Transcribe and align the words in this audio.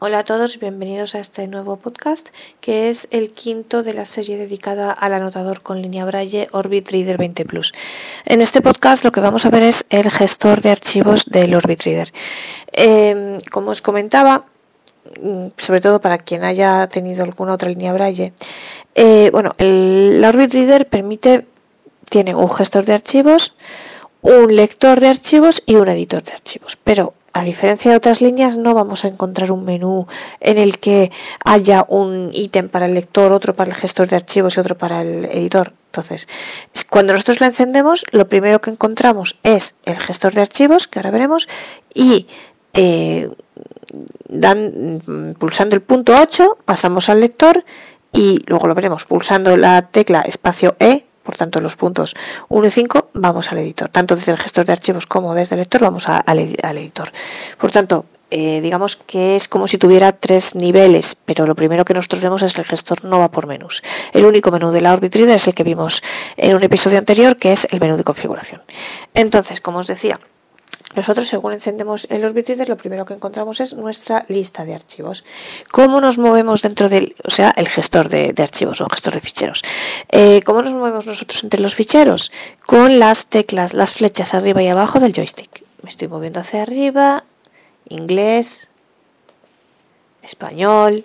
Hola 0.00 0.20
a 0.20 0.24
todos, 0.24 0.60
bienvenidos 0.60 1.16
a 1.16 1.18
este 1.18 1.48
nuevo 1.48 1.74
podcast 1.74 2.28
que 2.60 2.88
es 2.88 3.08
el 3.10 3.32
quinto 3.32 3.82
de 3.82 3.94
la 3.94 4.04
serie 4.04 4.36
dedicada 4.36 4.92
al 4.92 5.12
anotador 5.12 5.60
con 5.60 5.82
línea 5.82 6.04
Braille 6.04 6.46
Orbit 6.52 6.88
Reader 6.92 7.18
20 7.18 7.44
Plus. 7.44 7.74
En 8.24 8.40
este 8.40 8.60
podcast 8.60 9.02
lo 9.02 9.10
que 9.10 9.18
vamos 9.18 9.44
a 9.44 9.50
ver 9.50 9.64
es 9.64 9.86
el 9.90 10.08
gestor 10.08 10.60
de 10.60 10.70
archivos 10.70 11.24
del 11.24 11.52
Orbit 11.52 11.82
Reader. 11.82 12.12
Em, 12.70 13.40
como 13.50 13.72
os 13.72 13.82
comentaba, 13.82 14.44
mm, 15.20 15.46
sobre 15.56 15.80
todo 15.80 16.00
para 16.00 16.18
quien 16.18 16.44
haya 16.44 16.86
tenido 16.86 17.24
alguna 17.24 17.54
otra 17.54 17.68
línea 17.68 17.92
Braille, 17.92 18.32
eh, 18.94 19.30
bueno, 19.32 19.50
el 19.58 20.24
Orbit 20.24 20.52
Reader 20.52 20.86
permite, 20.86 21.44
tiene 22.08 22.36
un 22.36 22.48
gestor 22.48 22.84
de 22.84 22.94
archivos, 22.94 23.56
un 24.22 24.54
lector 24.54 25.00
de 25.00 25.08
archivos 25.08 25.60
y 25.66 25.74
un 25.74 25.88
editor 25.88 26.22
de 26.22 26.34
archivos, 26.34 26.78
pero 26.84 27.14
a 27.32 27.42
diferencia 27.42 27.90
de 27.90 27.96
otras 27.96 28.20
líneas, 28.20 28.56
no 28.56 28.74
vamos 28.74 29.04
a 29.04 29.08
encontrar 29.08 29.52
un 29.52 29.64
menú 29.64 30.06
en 30.40 30.58
el 30.58 30.78
que 30.78 31.10
haya 31.44 31.84
un 31.88 32.30
ítem 32.32 32.68
para 32.68 32.86
el 32.86 32.94
lector, 32.94 33.32
otro 33.32 33.54
para 33.54 33.70
el 33.70 33.76
gestor 33.76 34.08
de 34.08 34.16
archivos 34.16 34.56
y 34.56 34.60
otro 34.60 34.76
para 34.76 35.02
el 35.02 35.26
editor. 35.26 35.72
Entonces, 35.86 36.28
cuando 36.90 37.12
nosotros 37.12 37.40
la 37.40 37.46
encendemos, 37.46 38.04
lo 38.12 38.28
primero 38.28 38.60
que 38.60 38.70
encontramos 38.70 39.38
es 39.42 39.74
el 39.84 39.96
gestor 39.96 40.34
de 40.34 40.42
archivos, 40.42 40.86
que 40.86 40.98
ahora 40.98 41.10
veremos, 41.10 41.48
y 41.94 42.26
eh, 42.74 43.30
pulsando 45.38 45.74
el 45.74 45.82
punto 45.82 46.14
8 46.20 46.58
pasamos 46.64 47.08
al 47.08 47.20
lector 47.20 47.64
y 48.12 48.42
luego 48.46 48.66
lo 48.66 48.74
veremos 48.74 49.04
pulsando 49.04 49.56
la 49.56 49.82
tecla 49.82 50.20
espacio 50.20 50.76
E 50.78 51.04
por 51.28 51.36
tanto, 51.36 51.60
los 51.60 51.76
puntos 51.76 52.16
1 52.48 52.68
y 52.68 52.70
5 52.70 53.10
vamos 53.12 53.52
al 53.52 53.58
editor. 53.58 53.90
Tanto 53.90 54.16
desde 54.16 54.32
el 54.32 54.38
gestor 54.38 54.64
de 54.64 54.72
archivos 54.72 55.04
como 55.04 55.34
desde 55.34 55.56
el 55.56 55.60
lector 55.60 55.82
vamos 55.82 56.08
al, 56.08 56.38
editor. 56.38 57.12
Por 57.60 57.70
tanto, 57.70 58.06
eh, 58.30 58.62
digamos 58.62 58.96
que 58.96 59.36
es 59.36 59.46
como 59.46 59.68
si 59.68 59.76
tuviera 59.76 60.12
tres 60.12 60.54
niveles, 60.54 61.18
pero 61.26 61.46
lo 61.46 61.54
primero 61.54 61.84
que 61.84 61.92
nosotros 61.92 62.22
vemos 62.22 62.40
es 62.40 62.58
el 62.58 62.64
gestor 62.64 63.04
no 63.04 63.18
va 63.18 63.30
por 63.30 63.46
menús. 63.46 63.82
El 64.14 64.24
único 64.24 64.50
menú 64.50 64.70
de 64.70 64.80
la 64.80 64.94
Orbit 64.94 65.16
Reader 65.16 65.36
es 65.36 65.46
el 65.46 65.52
que 65.52 65.64
vimos 65.64 66.02
en 66.38 66.56
un 66.56 66.62
episodio 66.62 66.96
anterior, 66.96 67.36
que 67.36 67.52
es 67.52 67.68
el 67.70 67.78
menú 67.78 67.98
de 67.98 68.04
configuración. 68.04 68.62
Entonces, 69.12 69.60
como 69.60 69.80
os 69.80 69.86
decía, 69.86 70.18
nosotros, 70.94 71.28
según 71.28 71.52
encendemos 71.52 72.06
el 72.10 72.24
Orbit 72.24 72.48
Reader, 72.48 72.68
lo 72.68 72.76
primero 72.76 73.04
que 73.04 73.12
encontramos 73.12 73.60
es 73.60 73.74
nuestra 73.74 74.24
lista 74.28 74.64
de 74.64 74.74
archivos. 74.74 75.22
¿Cómo 75.70 76.00
nos 76.00 76.16
movemos 76.16 76.62
dentro 76.62 76.88
del, 76.88 77.14
o 77.24 77.30
sea, 77.30 77.50
el 77.56 77.68
gestor 77.68 78.08
de, 78.08 78.34
archivos 78.38 78.80
o 78.80 78.88
gestor 78.88 79.14
de 79.14 79.20
ficheros? 79.20 79.62
Eh, 80.08 80.42
¿Cómo 80.44 80.62
nos 80.62 80.72
movemos 80.72 81.06
nosotros 81.06 81.44
entre 81.44 81.60
los 81.60 81.74
ficheros? 81.74 82.32
Con 82.64 82.98
las 82.98 83.26
teclas, 83.26 83.74
las 83.74 83.92
flechas 83.92 84.32
arriba 84.32 84.62
y 84.62 84.68
abajo 84.68 84.98
del 84.98 85.12
joystick. 85.12 85.62
Me 85.82 85.90
estoy 85.90 86.08
moviendo 86.08 86.40
hacia 86.40 86.62
arriba, 86.62 87.22
inglés, 87.88 88.68
español, 90.22 91.04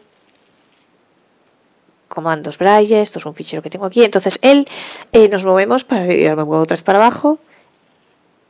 comandos 2.07 2.57
braille, 2.57 3.01
esto 3.01 3.19
es 3.19 3.25
un 3.25 3.35
fichero 3.35 3.61
que 3.61 3.69
tengo 3.69 3.85
aquí. 3.85 4.03
Entonces, 4.03 4.39
él 4.41 4.65
eh, 5.11 5.27
nos 5.27 5.43
movemos 5.45 5.83
para 5.83 6.05
muevo 6.05 6.59
otra 6.59 6.75
vez 6.75 6.83
para 6.83 6.99
abajo, 6.99 7.37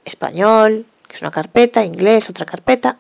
español, 0.05 0.85
es 1.15 1.21
una 1.21 1.31
carpeta, 1.31 1.85
inglés, 1.85 2.29
otra 2.29 2.45
carpeta. 2.45 2.97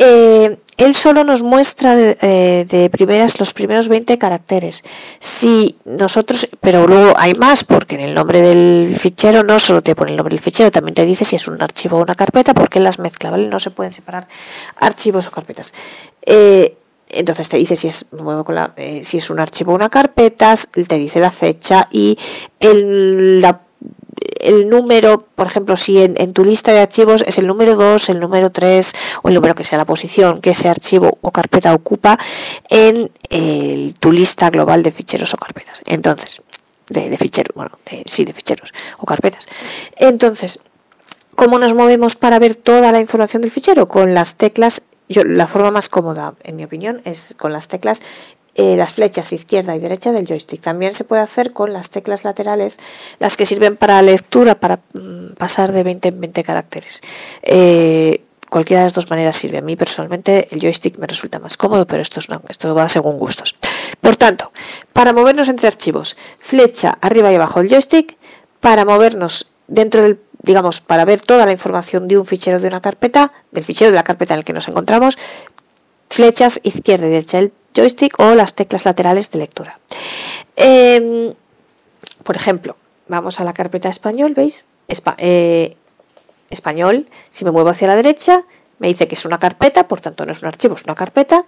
Eh, 0.00 0.56
él 0.76 0.94
solo 0.94 1.24
nos 1.24 1.42
muestra 1.42 1.96
eh, 1.98 2.64
de, 2.68 2.88
primeras 2.88 3.40
los 3.40 3.52
primeros 3.52 3.88
20 3.88 4.16
caracteres. 4.16 4.84
Si 5.18 5.76
nosotros, 5.84 6.48
pero 6.60 6.86
luego 6.86 7.14
hay 7.16 7.34
más, 7.34 7.64
porque 7.64 7.96
en 7.96 8.02
el 8.02 8.14
nombre 8.14 8.40
del 8.40 8.96
fichero 8.96 9.42
no 9.42 9.58
solo 9.58 9.82
te 9.82 9.96
pone 9.96 10.12
el 10.12 10.16
nombre 10.16 10.34
del 10.34 10.42
fichero, 10.42 10.70
también 10.70 10.94
te 10.94 11.04
dice 11.04 11.24
si 11.24 11.34
es 11.34 11.48
un 11.48 11.60
archivo 11.60 11.98
o 11.98 12.02
una 12.02 12.14
carpeta, 12.14 12.54
porque 12.54 12.78
las 12.78 13.00
mezcla, 13.00 13.30
¿vale? 13.30 13.48
No 13.48 13.58
se 13.58 13.72
pueden 13.72 13.92
separar 13.92 14.28
archivos 14.76 15.26
o 15.26 15.32
carpetas. 15.32 15.74
Eh, 16.24 16.76
entonces 17.08 17.48
te 17.48 17.56
dice 17.56 17.74
si 17.74 17.88
es, 17.88 18.06
si 19.02 19.18
es 19.18 19.30
un 19.30 19.40
archivo 19.40 19.72
o 19.72 19.74
una 19.74 19.88
carpeta, 19.88 20.54
te 20.56 20.96
dice 20.96 21.18
la 21.18 21.32
fecha 21.32 21.88
y 21.90 22.16
el, 22.60 23.40
la 23.40 23.62
el 24.40 24.68
número, 24.68 25.26
por 25.34 25.46
ejemplo, 25.46 25.76
si 25.76 26.00
en, 26.00 26.32
tu 26.32 26.44
lista 26.44 26.72
de 26.72 26.80
archivos 26.80 27.24
es 27.26 27.38
el 27.38 27.46
número 27.46 27.76
2, 27.76 28.08
el 28.10 28.20
número 28.20 28.50
3 28.50 28.92
o 29.22 29.28
el 29.28 29.34
número 29.34 29.54
que 29.54 29.64
sea 29.64 29.78
la 29.78 29.84
posición 29.84 30.40
que 30.40 30.50
ese 30.50 30.68
archivo 30.68 31.18
o 31.20 31.30
carpeta 31.30 31.74
ocupa 31.74 32.18
en 32.68 33.10
tu 34.00 34.12
lista 34.12 34.50
global 34.50 34.82
de 34.82 34.92
ficheros 34.92 35.34
o 35.34 35.36
carpetas. 35.36 35.80
Entonces, 35.86 36.42
de, 36.88 37.16
ficheros, 37.18 37.54
bueno, 37.54 37.72
sí, 38.06 38.24
de 38.24 38.32
ficheros 38.32 38.72
o 38.98 39.06
carpetas. 39.06 39.46
Entonces, 39.96 40.60
¿cómo 41.34 41.58
nos 41.58 41.74
movemos 41.74 42.16
para 42.16 42.38
ver 42.38 42.54
toda 42.54 42.92
la 42.92 43.00
información 43.00 43.42
del 43.42 43.50
fichero? 43.50 43.88
Con 43.88 44.14
las 44.14 44.36
teclas 44.36 44.82
yo, 45.08 45.24
la 45.24 45.46
forma 45.46 45.70
más 45.70 45.88
cómoda, 45.88 46.34
en 46.42 46.56
mi 46.56 46.64
opinión, 46.64 47.00
es 47.04 47.34
con 47.38 47.52
las 47.52 47.68
teclas 47.68 48.02
eh, 48.60 48.76
las 48.76 48.90
flechas 48.90 49.32
izquierda 49.32 49.76
y 49.76 49.78
derecha 49.78 50.10
del 50.10 50.26
joystick. 50.26 50.60
También 50.60 50.92
se 50.92 51.04
puede 51.04 51.22
hacer 51.22 51.52
con 51.52 51.72
las 51.72 51.90
teclas 51.90 52.24
laterales, 52.24 52.80
las 53.20 53.36
que 53.36 53.46
sirven 53.46 53.76
para 53.76 54.02
lectura, 54.02 54.58
para 54.58 54.80
mm, 54.94 55.34
pasar 55.38 55.70
de 55.70 55.84
20 55.84 56.08
en 56.08 56.20
20 56.20 56.42
caracteres. 56.42 57.00
Eh, 57.42 58.24
cualquiera 58.50 58.80
de 58.80 58.86
las 58.86 58.94
dos 58.94 59.10
maneras 59.10 59.36
sirve. 59.36 59.58
A 59.58 59.62
mí 59.62 59.76
personalmente 59.76 60.48
el 60.50 60.60
joystick 60.60 60.98
me 60.98 61.06
resulta 61.06 61.38
más 61.38 61.56
cómodo, 61.56 61.86
pero 61.86 62.02
esto, 62.02 62.20
no, 62.28 62.42
esto 62.48 62.74
va 62.74 62.88
según 62.88 63.20
gustos. 63.20 63.54
Por 64.00 64.16
tanto, 64.16 64.50
para 64.92 65.12
movernos 65.12 65.48
entre 65.48 65.68
archivos, 65.68 66.16
flecha 66.40 66.98
arriba 67.00 67.30
y 67.30 67.36
abajo 67.36 67.60
del 67.60 67.70
joystick, 67.70 68.16
para 68.58 68.84
movernos 68.84 69.46
dentro 69.68 70.02
del 70.02 70.18
digamos, 70.42 70.80
para 70.80 71.04
ver 71.04 71.20
toda 71.20 71.46
la 71.46 71.52
información 71.52 72.08
de 72.08 72.18
un 72.18 72.26
fichero 72.26 72.58
de 72.58 72.66
una 72.66 72.80
carpeta, 72.80 73.32
del 73.52 73.62
fichero 73.62 73.90
de 73.92 73.96
la 73.96 74.04
carpeta 74.04 74.34
en 74.34 74.38
el 74.38 74.44
que 74.44 74.52
nos 74.52 74.66
encontramos, 74.66 75.16
flechas 76.08 76.60
izquierda 76.64 77.06
y 77.06 77.10
derecha 77.10 77.38
del 77.38 77.52
joystick 77.78 78.18
o 78.18 78.34
las 78.34 78.54
teclas 78.54 78.84
laterales 78.84 79.30
de 79.30 79.38
lectura. 79.38 79.78
Em, 80.56 81.34
por 82.22 82.36
ejemplo, 82.36 82.76
vamos 83.06 83.40
a 83.40 83.44
la 83.44 83.52
carpeta 83.52 83.88
español, 83.88 84.34
¿veis? 84.34 84.64
Eh, 85.18 85.76
español, 86.50 87.08
si 87.30 87.44
me 87.44 87.50
muevo 87.50 87.68
hacia 87.68 87.88
la 87.88 87.96
derecha, 87.96 88.44
me 88.78 88.88
dice 88.88 89.08
que 89.08 89.14
es 89.14 89.24
una 89.24 89.38
carpeta, 89.38 89.88
por 89.88 90.00
tanto 90.00 90.24
no 90.24 90.32
es 90.32 90.42
un 90.42 90.48
archivo, 90.48 90.74
es 90.74 90.84
una 90.84 90.94
carpeta. 90.94 91.44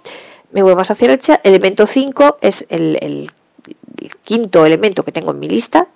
Me 0.52 0.62
muevo 0.62 0.80
hacia 0.80 0.94
la 1.06 1.12
derecha, 1.12 1.40
elemento 1.42 1.86
5 1.86 2.38
es 2.40 2.66
el 2.70 3.30
quinto 4.24 4.66
elemento 4.66 5.04
que 5.04 5.12
tengo 5.12 5.30
en 5.30 5.38
mi 5.38 5.48
lista. 5.48 5.86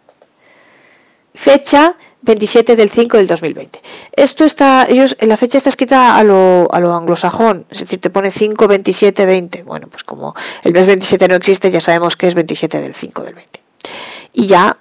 Fecha, 1.34 1.96
27 2.24 2.74
del 2.74 2.90
5 2.90 3.18
del 3.18 3.26
2020. 3.26 3.82
Esto 4.16 4.44
está, 4.44 4.86
ellos, 4.88 5.16
la 5.20 5.36
fecha 5.36 5.58
está 5.58 5.68
escrita 5.68 6.16
a 6.16 6.24
lo, 6.24 6.68
a 6.72 6.80
lo 6.80 6.94
anglosajón, 6.94 7.66
es 7.70 7.80
decir, 7.80 8.00
te 8.00 8.08
pone 8.08 8.30
5, 8.30 8.66
27, 8.66 9.26
20. 9.26 9.62
Bueno, 9.62 9.88
pues 9.88 10.04
como 10.04 10.34
el 10.62 10.72
mes 10.72 10.86
27 10.86 11.28
no 11.28 11.34
existe, 11.34 11.70
ya 11.70 11.80
sabemos 11.80 12.16
que 12.16 12.26
es 12.26 12.34
27 12.34 12.80
del 12.80 12.94
5 12.94 13.22
del 13.22 13.34
20. 13.34 13.60
Y 14.32 14.46
ya 14.46 14.76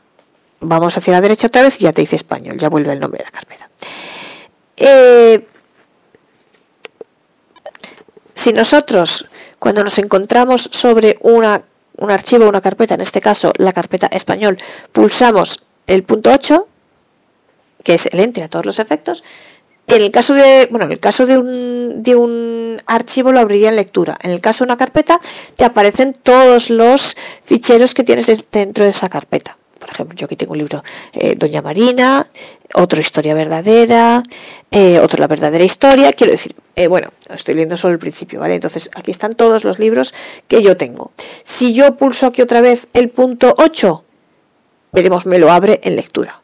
vamos 0.62 0.98
hacia 0.98 1.12
la 1.12 1.22
derecha 1.22 1.48
otra 1.48 1.64
vez 1.64 1.80
y 1.82 1.84
ya 1.84 1.92
te 1.92 2.02
dice 2.02 2.16
español, 2.16 2.58
ya 2.58 2.70
vuelve 2.70 2.94
el 2.94 3.00
nombre 3.00 3.20
de 3.20 3.26
la 3.26 3.32
carpeta. 3.32 3.70
Eh, 4.78 5.46
si 8.34 8.54
nosotros, 8.54 9.28
cuando 9.60 9.84
nos 9.84 9.98
encontramos 9.98 10.70
sobre 10.72 11.18
una, 11.22 11.62
un 11.98 12.10
archivo, 12.10 12.48
una 12.48 12.62
carpeta, 12.62 12.96
en 12.96 13.02
este 13.02 13.20
caso 13.20 13.52
la 13.58 13.74
carpeta 13.74 14.08
español, 14.08 14.58
pulsamos 14.94 15.66
el 15.88 16.04
punto 16.04 16.32
8, 16.32 16.68
que 17.84 17.94
es 17.94 18.08
el 18.08 18.20
ente 18.20 18.44
a 18.44 18.50
todos 18.50 18.66
los 18.66 18.80
efectos. 18.80 19.24
En 19.88 20.02
el 20.02 20.12
caso 20.12 20.34
de, 20.34 20.68
bueno, 20.72 20.86
en 20.86 20.94
el 20.94 21.00
caso 21.00 21.26
de 21.26 21.38
un, 21.38 22.02
de 22.04 22.16
un 22.16 22.82
archivo 22.86 23.32
lo 23.32 23.40
abriría 23.40 23.70
en 23.70 23.76
lectura. 23.76 24.18
En 24.22 24.32
el 24.32 24.40
caso 24.40 24.64
de 24.64 24.70
una 24.70 24.78
carpeta 24.78 25.20
te 25.56 25.66
aparecen 25.66 26.14
todos 26.14 26.70
los 26.70 27.18
ficheros 27.44 27.94
que 27.94 28.04
tienes 28.04 28.32
dentro 28.52 28.86
de 28.86 28.92
esa 28.92 29.10
carpeta. 29.10 29.58
Por 29.78 29.92
ejemplo, 29.92 30.16
yo 30.16 30.26
aquí 30.26 30.38
tengo 30.38 30.54
un 30.54 30.60
libro 30.60 30.82
eh, 31.12 31.36
Doña 31.36 31.62
Marina, 31.62 32.28
otro 32.74 33.02
Historia 33.02 33.34
Verdadera, 33.34 34.24
eh, 34.72 35.00
otro 35.00 35.20
La 35.20 35.28
Verdadera 35.28 35.66
Historia. 35.66 36.14
Quiero 36.14 36.32
decir, 36.32 36.56
eh, 36.78 36.88
bueno, 36.88 37.10
estoy 37.30 37.56
leyendo 37.56 37.76
solo 37.76 37.94
el 37.94 38.00
principio, 38.00 38.40
¿vale? 38.40 38.56
Entonces 38.56 38.90
aquí 38.96 39.12
están 39.12 39.36
todos 39.36 39.66
los 39.66 39.80
libros 39.80 40.14
que 40.48 40.64
yo 40.64 40.78
tengo. 40.78 41.12
Si 41.44 41.74
yo 41.74 41.98
pulso 41.98 42.28
aquí 42.28 42.42
otra 42.42 42.62
vez 42.62 42.88
el 42.94 43.10
punto 43.10 43.54
8, 43.58 44.04
veremos, 44.94 45.26
me 45.26 45.38
lo 45.38 45.52
abre 45.52 45.82
en 45.84 45.98
lectura. 45.98 46.43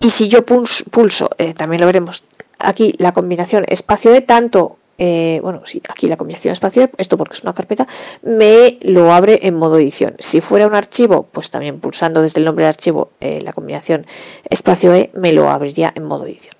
Y 0.00 0.10
si 0.10 0.28
yo 0.28 0.44
pulso, 0.44 1.30
eh, 1.38 1.54
también 1.54 1.80
lo 1.80 1.86
veremos 1.86 2.22
aquí, 2.58 2.94
la 2.98 3.12
combinación 3.12 3.64
espacio 3.68 4.12
de 4.12 4.20
tanto, 4.20 4.78
eh, 4.96 5.40
bueno, 5.42 5.62
sí, 5.64 5.82
aquí 5.88 6.06
la 6.06 6.16
combinación 6.16 6.52
espacio 6.52 6.82
de, 6.82 6.90
esto 6.98 7.16
porque 7.16 7.34
es 7.34 7.42
una 7.42 7.52
carpeta, 7.52 7.86
me 8.22 8.78
lo 8.82 9.12
abre 9.12 9.40
en 9.42 9.54
modo 9.54 9.78
edición. 9.78 10.14
Si 10.18 10.40
fuera 10.40 10.66
un 10.66 10.74
archivo, 10.74 11.26
pues 11.32 11.50
también 11.50 11.80
pulsando 11.80 12.22
desde 12.22 12.38
el 12.38 12.44
nombre 12.44 12.64
del 12.64 12.70
archivo 12.70 13.10
eh, 13.20 13.40
la 13.42 13.52
combinación 13.52 14.06
espacio 14.48 14.94
E, 14.94 15.10
me 15.14 15.32
lo 15.32 15.50
abriría 15.50 15.92
en 15.94 16.04
modo 16.04 16.26
edición. 16.26 16.54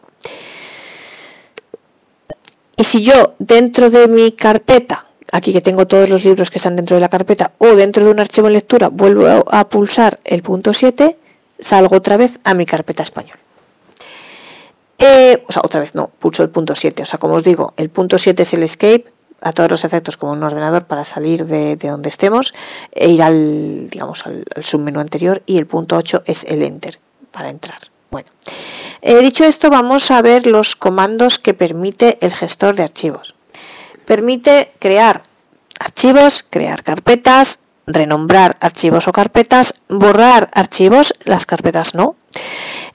Y 2.77 2.85
si 2.85 3.03
yo 3.03 3.35
dentro 3.39 3.91
de 3.91 4.07
mi 4.07 4.33
carpeta, 4.33 5.07
aquí 5.33 5.53
que 5.53 5.61
tengo 5.61 5.87
todos 5.87 6.09
los 6.09 6.25
libros 6.25 6.51
que 6.51 6.59
están 6.59 6.77
dentro 6.77 6.97
de 6.97 7.01
la 7.01 7.09
carpeta, 7.09 7.53
o 7.59 7.67
dentro 7.75 8.05
de 8.05 8.11
un 8.11 8.21
archivo 8.21 8.47
en 8.47 8.53
lectura, 8.53 8.89
vuelvo 8.89 9.45
a 9.51 9.69
pulsar 9.69 10.21
el 10.25 10.43
punto 10.43 10.73
7, 10.73 11.17
salgo 11.59 11.97
otra 11.97 12.17
vez 12.17 12.39
a 12.45 12.55
mi 12.55 12.67
carpeta 12.67 13.03
español. 13.03 13.39
Eh, 14.99 15.45
o 15.49 15.53
sea, 15.53 15.63
otra 15.65 15.81
vez 15.81 15.95
no, 15.95 16.09
pulso 16.09 16.43
el 16.43 16.51
punto 16.51 16.75
7. 16.75 17.03
O 17.03 17.07
sea, 17.07 17.19
como 17.19 17.35
os 17.35 17.43
digo, 17.43 17.73
el 17.77 17.89
punto 17.89 18.19
7 18.19 18.43
es 18.43 18.55
el 18.55 18.65
escape, 18.65 19.07
a 19.41 19.53
todos 19.53 19.71
los 19.71 19.85
efectos 19.85 20.17
como 20.17 20.33
un 20.33 20.43
ordenador 20.43 20.87
para 20.87 21.05
salir 21.05 21.47
de, 21.47 21.77
donde 21.77 22.09
estemos 22.09 22.55
e 22.93 23.11
ir 23.11 23.23
al, 23.23 23.89
digamos, 23.89 24.27
al, 24.27 24.45
submenú 24.63 25.01
anterior 25.01 25.43
y 25.47 25.59
el 25.59 25.67
punto 25.67 25.97
8 25.97 26.23
es 26.27 26.45
el 26.45 26.63
enter 26.63 26.99
para 27.31 27.51
entrar. 27.51 27.79
Bueno, 28.11 28.29
eh, 29.03 29.19
dicho 29.19 29.45
esto, 29.45 29.71
vamos 29.71 30.11
a 30.11 30.23
ver 30.23 30.47
los 30.47 30.75
comandos 30.75 31.39
que 31.39 31.55
permite 31.55 32.19
el 32.21 32.35
gestor 32.35 32.75
de 32.75 32.85
archivos. 32.85 33.35
Permite 34.07 34.73
crear 34.79 35.23
archivos, 35.79 36.45
crear 36.49 36.83
carpetas, 36.83 37.61
renombrar 37.89 38.57
archivos 38.61 39.09
o 39.09 39.13
carpetas, 39.13 39.75
borrar 39.89 40.51
archivos, 40.53 41.15
las 41.25 41.47
carpetas 41.47 41.95
no. 41.95 42.17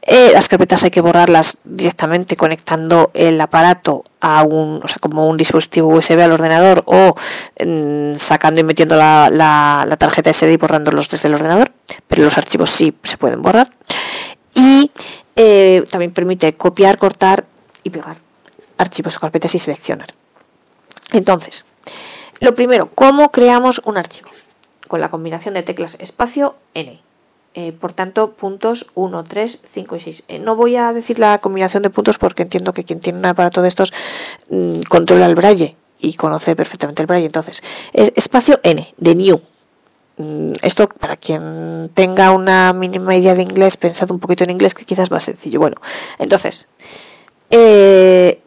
Eh, 0.01 0.31
las 0.34 0.48
carpetas 0.48 0.84
hay 0.84 0.92
que 0.92 1.01
borrarlas 1.01 1.57
directamente 1.63 2.36
conectando 2.36 3.10
el 3.13 3.40
aparato 3.42 4.04
a 4.22 4.44
un, 4.44 4.81
o 4.84 4.88
sea, 4.88 4.98
como 5.00 5.28
un 5.28 5.38
dispositivo 5.38 5.88
USB 5.90 6.19
al 6.22 6.31
ordenador 6.31 6.84
o 6.86 7.16
mm, 7.66 8.16
sacando 8.16 8.62
y 8.62 8.63
metiendo 8.63 8.95
la, 8.95 9.30
la, 9.31 9.95
tarjeta 9.98 10.31
SD 10.31 10.54
y 10.54 10.57
borrándolos 10.57 11.10
desde 11.10 11.30
el 11.30 11.36
ordenador, 11.36 11.72
pero 12.07 12.24
los 12.24 12.38
archivos 12.38 12.69
sí 12.69 12.94
se 13.04 13.18
pueden 13.18 13.42
borrar. 13.42 13.72
Y 14.54 14.92
eh, 15.36 15.84
también 15.90 16.12
permite 16.12 16.54
copiar, 16.54 16.98
cortar 16.98 17.45
y 17.84 17.90
pegar 17.90 18.18
archivos 18.78 19.18
o 19.18 19.19
carpetas 19.19 19.56
y 19.56 19.60
seleccionar. 19.60 20.10
Entonces, 21.12 21.66
lo 22.40 22.54
primero, 22.54 22.90
¿cómo 22.94 23.31
creamos 23.31 23.81
un 23.86 23.98
archivo? 23.98 24.30
Con 24.88 25.01
la 25.01 25.09
combinación 25.09 25.53
de 25.53 25.63
teclas 25.63 25.97
espacio 26.00 26.56
N. 26.74 27.00
Eh, 27.56 27.71
por 27.71 27.94
tanto, 27.94 28.31
puntos 28.31 28.88
1, 28.95 29.24
3, 29.25 29.63
5 29.71 29.95
y 29.95 30.00
6. 30.00 30.24
Eh, 30.27 30.39
no 30.39 30.56
voy 30.56 30.75
a 30.75 30.91
decir 30.91 31.19
la 31.19 31.38
combinación 31.38 31.83
de 31.83 31.91
puntos 31.91 32.18
porque 32.18 32.41
entiendo 32.41 32.74
que 32.74 32.83
quien 32.83 33.00
tiene 33.00 33.19
un 33.19 33.25
aparato 33.25 33.62
de 33.62 33.68
estos 33.68 33.94
mm, 34.50 34.81
controla 34.89 35.27
el 35.27 35.35
braille 35.35 35.75
y 36.00 36.15
conoce 36.15 36.56
perfectamente 36.56 37.03
el 37.03 37.07
braille. 37.07 37.27
Entonces, 37.27 37.62
es 37.94 38.12
espacio 38.15 38.59
N, 38.63 38.94
de 38.97 39.15
new. 39.15 39.41
Mm, 40.18 40.53
esto 40.63 40.88
para 40.89 41.18
quien 41.18 41.91
tenga 41.94 42.31
una 42.31 42.74
mínima 42.74 43.15
idea 43.15 43.35
de 43.35 43.44
inglés, 43.44 43.77
pensad 43.77 44.09
un 44.12 44.19
poquito 44.19 44.44
en 44.44 44.50
inglés 44.50 44.74
que 44.74 44.85
quizás 44.85 45.03
es 45.03 45.12
más 45.12 45.24
sencillo. 45.24 45.59
Bueno, 45.59 45.77
entonces, 46.18 46.68
eh, 47.51 48.41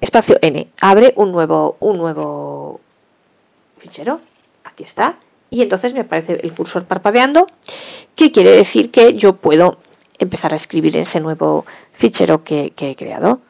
espacio 0.00 0.38
N, 0.40 0.68
abre 0.80 1.12
un 1.16 1.32
nuevo, 1.32 1.76
un 1.80 1.98
nuevo 1.98 2.80
fichero, 3.78 4.20
aquí 4.78 4.84
está, 4.84 5.16
y 5.50 5.62
entonces 5.62 5.92
me 5.92 6.00
aparece 6.00 6.38
el 6.40 6.54
cursor 6.54 6.84
parpadeando, 6.84 7.46
que 8.14 8.30
quiere 8.30 8.50
decir 8.50 8.92
que 8.92 9.14
yo 9.14 9.34
puedo 9.34 9.78
empezar 10.18 10.52
a 10.52 10.56
escribir 10.56 10.96
ese 10.96 11.18
nuevo 11.20 11.66
fichero 11.92 12.44
que, 12.44 12.72
he 12.76 12.96
creado. 12.96 13.40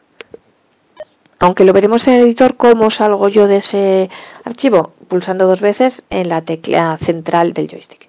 Aunque 1.38 1.64
lo 1.64 1.74
veremos 1.74 2.08
en 2.08 2.14
el 2.14 2.22
editor 2.22 2.56
cómo 2.56 2.90
salgo 2.90 3.28
yo 3.28 3.46
de 3.46 3.58
ese 3.58 4.08
archivo, 4.44 4.94
pulsando 5.08 5.46
dos 5.46 5.60
veces 5.60 6.04
en 6.08 6.30
la 6.30 6.42
tecla 6.42 6.96
central 6.96 7.52
del 7.52 7.68
joystick. 7.68 8.08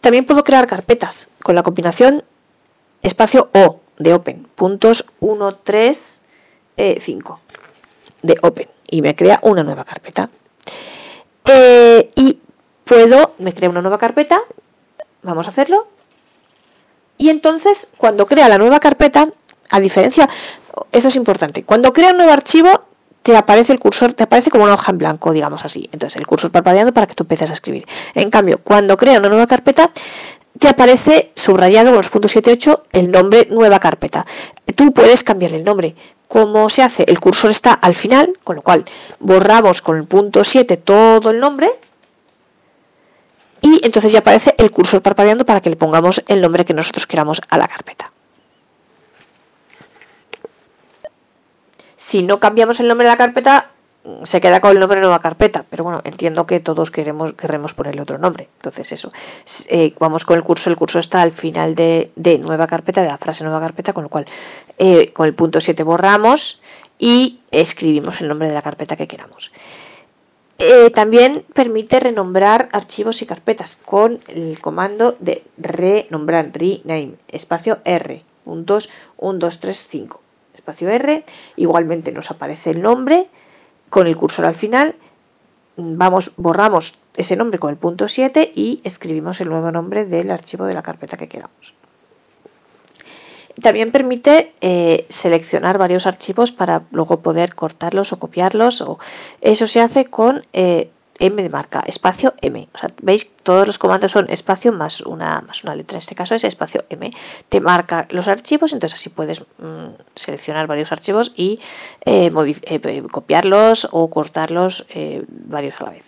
También 0.00 0.24
puedo 0.24 0.42
crear 0.42 0.66
carpetas 0.66 1.28
con 1.42 1.54
la 1.54 1.62
combinación 1.62 2.24
espacio 3.02 3.50
O 3.52 3.80
de 3.98 4.14
Open, 4.14 4.46
puntos 4.54 5.04
1, 5.20 5.56
3, 5.56 6.20
5 7.00 7.40
eh, 7.40 7.56
de 8.22 8.38
Open 8.42 8.68
y 8.90 9.02
me 9.02 9.14
crea 9.14 9.40
una 9.42 9.62
nueva 9.62 9.84
carpeta. 9.84 10.30
Eh, 11.48 12.10
y 12.14 12.38
puedo, 12.84 13.34
me 13.38 13.54
crea 13.54 13.70
una 13.70 13.80
nueva 13.80 13.98
carpeta, 13.98 14.42
vamos 15.22 15.46
a 15.46 15.50
hacerlo. 15.50 15.88
Y 17.16 17.30
entonces, 17.30 17.88
cuando 17.96 18.26
crea 18.26 18.48
la 18.48 18.58
nueva 18.58 18.80
carpeta, 18.80 19.30
a 19.70 19.80
diferencia, 19.80 20.28
esto 20.92 21.08
es 21.08 21.16
importante, 21.16 21.64
cuando 21.64 21.92
crea 21.92 22.10
un 22.10 22.18
nuevo 22.18 22.32
archivo, 22.32 22.80
te 23.22 23.36
aparece 23.36 23.72
el 23.72 23.78
cursor, 23.78 24.12
te 24.12 24.24
aparece 24.24 24.50
como 24.50 24.64
una 24.64 24.74
hoja 24.74 24.92
en 24.92 24.98
blanco, 24.98 25.32
digamos 25.32 25.64
así. 25.64 25.88
Entonces 25.92 26.16
el 26.16 26.26
cursor 26.26 26.50
parpadeando 26.50 26.92
para 26.92 27.06
que 27.06 27.14
tú 27.14 27.24
empieces 27.24 27.50
a 27.50 27.52
escribir. 27.52 27.86
En 28.14 28.30
cambio, 28.30 28.58
cuando 28.62 28.96
crea 28.96 29.18
una 29.18 29.28
nueva 29.28 29.46
carpeta, 29.46 29.90
te 30.58 30.68
aparece 30.68 31.32
subrayado 31.34 31.88
con 31.88 31.96
los 31.98 32.08
puntos 32.08 32.32
7 32.32 32.50
y 32.50 32.52
8 32.54 32.84
el 32.92 33.10
nombre 33.10 33.46
nueva 33.50 33.78
carpeta. 33.78 34.26
Tú 34.74 34.92
puedes 34.92 35.22
cambiar 35.22 35.52
el 35.52 35.64
nombre. 35.64 35.94
¿Cómo 36.26 36.68
se 36.68 36.82
hace? 36.82 37.04
El 37.08 37.20
cursor 37.20 37.50
está 37.50 37.72
al 37.72 37.94
final, 37.94 38.38
con 38.44 38.56
lo 38.56 38.62
cual 38.62 38.84
borramos 39.18 39.82
con 39.82 39.96
el 39.96 40.04
punto 40.04 40.44
7 40.44 40.76
todo 40.76 41.30
el 41.30 41.40
nombre 41.40 41.70
y 43.60 43.84
entonces 43.84 44.12
ya 44.12 44.20
aparece 44.20 44.54
el 44.58 44.70
cursor 44.70 45.02
parpadeando 45.02 45.44
para 45.44 45.60
que 45.60 45.70
le 45.70 45.76
pongamos 45.76 46.22
el 46.28 46.40
nombre 46.40 46.64
que 46.64 46.74
nosotros 46.74 47.06
queramos 47.06 47.40
a 47.48 47.58
la 47.58 47.68
carpeta. 47.68 48.12
Si 52.08 52.22
no 52.22 52.40
cambiamos 52.40 52.80
el 52.80 52.88
nombre 52.88 53.04
de 53.04 53.12
la 53.12 53.18
carpeta, 53.18 53.68
se 54.22 54.40
queda 54.40 54.62
con 54.62 54.70
el 54.70 54.80
nombre 54.80 54.96
de 54.96 55.02
nueva 55.02 55.20
carpeta, 55.20 55.66
pero 55.68 55.84
bueno, 55.84 56.00
entiendo 56.04 56.46
que 56.46 56.58
todos 56.58 56.90
queremos, 56.90 57.34
queremos 57.34 57.74
ponerle 57.74 58.00
otro 58.00 58.16
nombre. 58.16 58.48
Entonces 58.56 58.92
eso, 58.92 59.12
eh, 59.68 59.92
vamos 59.98 60.24
con 60.24 60.38
el 60.38 60.42
curso, 60.42 60.70
el 60.70 60.76
curso 60.76 61.00
está 61.00 61.20
al 61.20 61.32
final 61.32 61.74
de, 61.74 62.10
nueva 62.40 62.66
carpeta, 62.66 63.02
de 63.02 63.08
la 63.08 63.18
frase 63.18 63.44
nueva 63.44 63.60
carpeta, 63.60 63.92
con 63.92 64.04
lo 64.04 64.08
cual 64.08 64.24
eh, 64.78 65.12
con 65.12 65.26
el 65.26 65.34
punto 65.34 65.60
7 65.60 65.82
borramos 65.82 66.62
y 66.98 67.40
escribimos 67.50 68.22
el 68.22 68.28
nombre 68.28 68.48
de 68.48 68.54
la 68.54 68.62
carpeta 68.62 68.96
que 68.96 69.06
queramos. 69.06 69.52
Eh, 70.56 70.88
también 70.88 71.44
permite 71.52 72.00
renombrar 72.00 72.70
archivos 72.72 73.20
y 73.20 73.26
carpetas 73.26 73.76
con 73.76 74.20
el 74.28 74.58
comando 74.62 75.14
de 75.20 75.44
renombrar, 75.58 76.52
rename, 76.54 77.16
espacio 77.28 77.80
R, 77.84 78.22
puntos 78.46 78.88
1, 79.18 79.38
2, 79.40 79.60
3, 79.60 79.86
5, 79.90 80.22
espacio 80.68 80.90
R, 80.90 81.24
igualmente 81.56 82.12
nos 82.12 82.30
aparece 82.30 82.70
el 82.70 82.82
nombre, 82.82 83.26
con 83.88 84.06
el 84.06 84.16
cursor 84.16 84.44
al 84.44 84.54
final, 84.54 84.94
vamos, 85.76 86.32
borramos 86.36 86.94
ese 87.16 87.36
nombre 87.36 87.58
con 87.58 87.70
el 87.70 87.76
punto 87.76 88.06
7 88.06 88.52
y 88.54 88.80
escribimos 88.84 89.40
el 89.40 89.48
nuevo 89.48 89.72
nombre 89.72 90.04
del 90.04 90.30
archivo 90.30 90.66
de 90.66 90.74
la 90.74 90.82
carpeta 90.82 91.16
que 91.16 91.28
queramos. 91.28 91.74
También 93.62 93.90
permite 93.90 94.52
eh, 94.60 95.06
seleccionar 95.08 95.78
varios 95.78 96.06
archivos 96.06 96.52
para 96.52 96.82
luego 96.92 97.20
poder 97.20 97.56
cortarlos 97.56 98.12
o 98.12 98.18
copiarlos. 98.20 98.82
O 98.82 99.00
eso 99.40 99.66
se 99.66 99.80
hace 99.80 100.04
con 100.04 100.44
eh, 100.52 100.90
M 101.18 101.42
de 101.42 101.48
marca, 101.48 101.82
espacio 101.86 102.34
M. 102.40 102.68
O 102.72 102.78
sea, 102.78 102.90
veis, 103.02 103.30
todos 103.42 103.66
los 103.66 103.78
comandos 103.78 104.12
son 104.12 104.30
espacio 104.30 104.72
más 104.72 105.00
una, 105.00 105.40
más 105.46 105.64
una 105.64 105.74
letra. 105.74 105.96
En 105.96 106.00
este 106.00 106.14
caso 106.14 106.34
es 106.34 106.44
espacio 106.44 106.84
M. 106.88 107.10
Te 107.48 107.60
marca 107.60 108.06
los 108.10 108.28
archivos, 108.28 108.72
entonces 108.72 108.98
así 108.98 109.08
puedes 109.08 109.40
mm, 109.58 109.88
seleccionar 110.14 110.66
varios 110.66 110.92
archivos 110.92 111.32
y 111.36 111.60
eh, 112.04 112.30
eh, 112.62 113.02
copiarlos 113.10 113.88
o 113.90 114.08
cortarlos 114.10 114.86
eh, 114.90 115.24
varios 115.28 115.80
a 115.80 115.84
la 115.84 115.90
vez. 115.90 116.04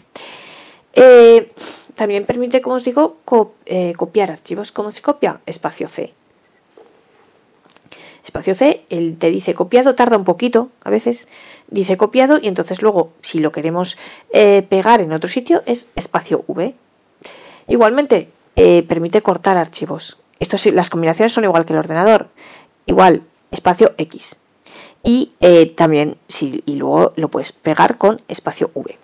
también 1.95 2.25
permite, 2.25 2.61
como 2.61 2.77
os 2.77 2.85
digo, 2.85 3.19
copiar 3.25 4.31
archivos. 4.31 4.73
¿Cómo 4.73 4.91
se 4.91 5.03
copia? 5.03 5.41
Espacio 5.47 5.89
C 5.89 6.20
espacio 8.25 8.55
C, 8.55 8.85
él 8.91 9.17
te 9.19 9.31
dice 9.31 9.55
copiado, 9.55 9.95
tarda 9.95 10.17
un 10.17 10.25
poquito, 10.25 10.69
a 10.83 10.91
veces 10.91 11.27
dice 11.69 11.97
copiado 11.97 12.39
y 12.41 12.49
entonces 12.49 12.83
luego 12.83 13.13
si 13.23 13.39
lo 13.39 13.53
queremos 13.53 13.97
eh, 14.33 14.67
pegar 14.69 15.01
en 15.01 15.13
otro 15.13 15.29
sitio 15.29 15.63
es 15.67 15.89
espacio 15.95 16.45
V. 16.47 16.75
Igualmente 17.69 18.29
eh, 18.57 18.83
permite 18.83 19.23
cortar 19.23 19.57
archivos. 19.57 20.19
Esto 20.39 20.57
sí, 20.59 20.71
las 20.71 20.91
combinaciones 20.91 21.33
son 21.33 21.45
igual 21.45 21.65
que 21.65 21.73
el 21.73 21.79
ordenador. 21.79 22.29
Igual, 22.87 23.23
espacio 23.51 23.93
X. 23.99 24.37
Y 25.03 25.33
eh, 25.41 25.67
también, 25.67 26.17
si, 26.29 26.63
y 26.67 26.77
luego 26.77 27.13
lo 27.17 27.29
puedes 27.29 27.53
pegar 27.53 27.97
con 27.97 28.21
espacio 28.29 28.71
V. 28.75 28.99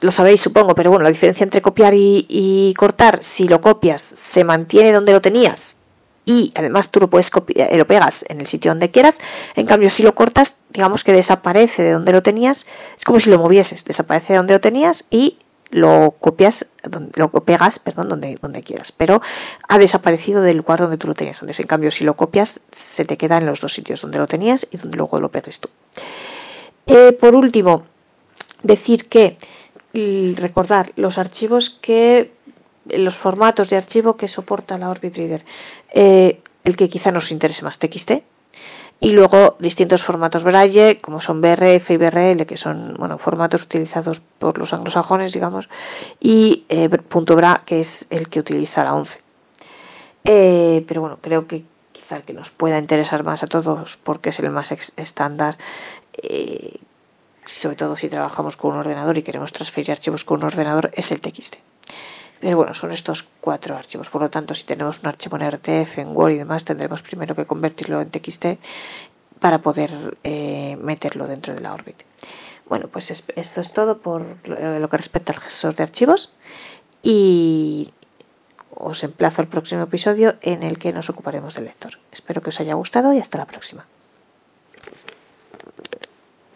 lo 0.00 0.10
sabéis, 0.10 0.40
supongo, 0.40 0.74
pero 0.74 0.90
bueno, 0.90 1.04
la 1.04 1.10
diferencia 1.10 1.44
entre 1.44 1.60
copiar 1.60 1.92
y 1.94 2.74
cortar, 2.76 3.22
si 3.22 3.46
lo 3.46 3.60
copias, 3.60 4.00
se 4.00 4.44
mantiene 4.44 4.92
donde 4.92 5.12
lo 5.12 5.20
tenías, 5.20 5.76
y 6.24 6.52
además 6.54 6.90
tú 6.90 7.00
lo 7.00 7.10
puedes 7.10 7.30
copiar, 7.30 7.72
eh, 7.72 7.76
lo 7.76 7.86
pegas 7.86 8.24
en 8.28 8.40
el 8.40 8.46
sitio 8.46 8.70
donde 8.70 8.90
quieras. 8.90 9.18
En 9.56 9.66
cambio, 9.66 9.90
si 9.90 10.02
lo 10.02 10.14
cortas, 10.14 10.56
digamos 10.70 11.04
que 11.04 11.12
desaparece 11.12 11.82
de 11.82 11.92
donde 11.92 12.12
lo 12.12 12.22
tenías. 12.22 12.66
Es 12.96 13.04
como 13.04 13.20
si 13.20 13.30
lo 13.30 13.38
movieses, 13.38 13.84
desaparece 13.84 14.34
de 14.34 14.36
donde 14.38 14.54
lo 14.54 14.60
tenías 14.60 15.04
y 15.10 15.38
lo 15.70 16.16
copias, 16.18 16.66
lo 17.14 17.30
pegas, 17.30 17.78
perdón, 17.78 18.08
donde, 18.08 18.38
donde 18.42 18.62
quieras. 18.62 18.92
Pero 18.92 19.22
ha 19.68 19.78
desaparecido 19.78 20.42
del 20.42 20.58
lugar 20.58 20.80
donde 20.80 20.98
tú 20.98 21.06
lo 21.06 21.14
tenías 21.14 21.40
antes. 21.42 21.60
En 21.60 21.66
cambio, 21.66 21.90
si 21.90 22.04
lo 22.04 22.14
copias, 22.16 22.60
se 22.72 23.04
te 23.04 23.16
queda 23.16 23.38
en 23.38 23.46
los 23.46 23.60
dos 23.60 23.72
sitios 23.72 24.00
donde 24.00 24.18
lo 24.18 24.26
tenías 24.26 24.66
y 24.70 24.76
donde 24.76 24.96
luego 24.96 25.20
lo 25.20 25.30
pegues 25.30 25.60
tú. 25.60 25.68
Eh, 26.86 27.12
por 27.12 27.36
último, 27.36 27.84
decir 28.62 29.08
que 29.08 29.36
recordar 29.92 30.92
los 30.96 31.18
archivos 31.18 31.70
que 31.70 32.32
los 32.86 33.16
formatos 33.16 33.68
de 33.68 33.76
archivo 33.76 34.16
que 34.16 34.28
soporta 34.28 34.78
la 34.78 34.90
Orbit 34.90 35.16
Reader. 35.16 35.44
Eh, 35.92 36.40
el 36.64 36.76
que 36.76 36.88
quizá 36.88 37.10
nos 37.10 37.30
interese 37.32 37.64
más, 37.64 37.78
TXT. 37.78 38.12
Y 39.02 39.12
luego 39.12 39.56
distintos 39.60 40.04
formatos 40.04 40.44
Braille, 40.44 41.00
como 41.00 41.22
son 41.22 41.40
BRF 41.40 41.90
y 41.90 41.96
BRL, 41.96 42.44
que 42.44 42.58
son 42.58 42.94
bueno, 42.98 43.16
formatos 43.16 43.62
utilizados 43.62 44.20
por 44.38 44.58
los 44.58 44.74
anglosajones, 44.74 45.32
digamos, 45.32 45.70
y 46.20 46.66
eh, 46.68 46.88
.bra, 46.88 47.62
que 47.64 47.80
es 47.80 48.06
el 48.10 48.28
que 48.28 48.40
utiliza 48.40 48.84
la 48.84 48.94
11. 48.94 49.20
Eh, 50.24 50.84
pero 50.86 51.00
bueno, 51.00 51.18
creo 51.22 51.46
que 51.46 51.64
quizá 51.92 52.16
el 52.16 52.24
que 52.24 52.34
nos 52.34 52.50
pueda 52.50 52.76
interesar 52.76 53.24
más 53.24 53.42
a 53.42 53.46
todos, 53.46 53.98
porque 54.04 54.28
es 54.28 54.38
el 54.38 54.50
más 54.50 54.70
estándar, 54.70 55.56
sobre 57.46 57.76
todo 57.76 57.96
si 57.96 58.10
trabajamos 58.10 58.56
con 58.56 58.72
un 58.72 58.80
ordenador 58.80 59.16
y 59.16 59.22
queremos 59.22 59.54
transferir 59.54 59.92
archivos 59.92 60.24
con 60.24 60.40
un 60.40 60.44
ordenador, 60.44 60.90
es 60.94 61.10
el 61.10 61.22
TXT. 61.22 61.56
Pero 62.40 62.56
bueno, 62.56 62.74
son 62.74 62.90
estos 62.90 63.28
cuatro 63.40 63.76
archivos. 63.76 64.08
Por 64.08 64.22
lo 64.22 64.30
tanto, 64.30 64.54
si 64.54 64.64
tenemos 64.64 65.00
un 65.00 65.08
archivo 65.08 65.36
en 65.36 65.50
RTF, 65.50 65.98
en 65.98 66.16
Word 66.16 66.32
y 66.32 66.38
demás, 66.38 66.64
tendremos 66.64 67.02
primero 67.02 67.34
que 67.34 67.46
convertirlo 67.46 68.00
en 68.00 68.10
TXT 68.10 68.46
para 69.40 69.58
poder 69.58 70.16
eh, 70.24 70.76
meterlo 70.80 71.26
dentro 71.26 71.54
de 71.54 71.60
la 71.60 71.74
órbita. 71.74 72.04
Bueno, 72.66 72.88
pues 72.88 73.10
esto 73.10 73.60
es 73.60 73.72
todo 73.72 73.98
por 73.98 74.24
lo 74.46 74.88
que 74.88 74.96
respecta 74.96 75.32
al 75.32 75.40
gestor 75.40 75.74
de 75.74 75.82
archivos 75.82 76.32
y 77.02 77.92
os 78.70 79.02
emplazo 79.02 79.42
al 79.42 79.48
próximo 79.48 79.82
episodio 79.82 80.36
en 80.40 80.62
el 80.62 80.78
que 80.78 80.92
nos 80.92 81.10
ocuparemos 81.10 81.54
del 81.54 81.64
lector. 81.64 81.98
Espero 82.12 82.40
que 82.40 82.50
os 82.50 82.60
haya 82.60 82.74
gustado 82.74 83.12
y 83.12 83.18
hasta 83.18 83.38
la 83.38 83.46
próxima. 83.46 83.86